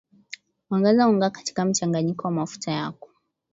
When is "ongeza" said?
0.69-1.07